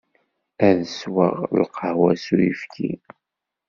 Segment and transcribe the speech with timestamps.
[0.67, 2.91] Ad sweɣ lqahwa s uyefki.